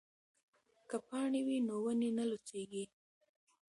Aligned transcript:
که 0.89 0.97
پاڼې 1.07 1.41
وي 1.47 1.57
نو 1.67 1.75
ونې 1.83 2.09
نه 2.17 2.23
لوڅیږي. 2.29 2.83